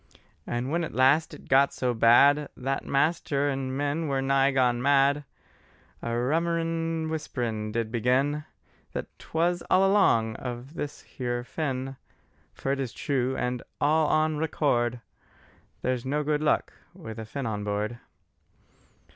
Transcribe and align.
And 0.47 0.71
when 0.71 0.83
at 0.83 0.95
last 0.95 1.31
it 1.31 1.47
got 1.47 1.71
so 1.75 1.93
bad, 1.93 2.49
That 2.57 2.83
master 2.87 3.47
and 3.47 3.77
men 3.77 4.07
were 4.07 4.19
nigh 4.19 4.49
gone 4.49 4.81
mad, 4.81 5.25
A 6.01 6.15
rummerin' 6.17 7.07
whisper 7.07 7.43
did 7.69 7.91
begin 7.91 8.43
That 8.93 9.05
'twas 9.19 9.61
all 9.69 9.87
along 9.87 10.37
of 10.37 10.73
this 10.73 11.01
here 11.01 11.43
Finn: 11.43 11.97
For 12.51 12.71
it 12.71 12.79
is 12.79 12.93
true, 12.93 13.37
and 13.37 13.61
on 13.79 14.37
re 14.39 14.47
córd 14.47 15.01
There's 15.83 16.03
no 16.03 16.23
good 16.23 16.41
luck 16.41 16.73
with 16.95 17.19
a 17.19 17.25
Finn 17.25 17.45
on 17.45 17.63
board. 17.63 17.99